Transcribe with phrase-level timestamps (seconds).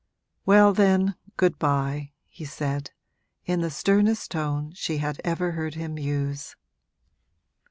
[0.47, 2.89] 'Well then, good bye,' he said,
[3.45, 6.55] in the sternest tone she had ever heard him use.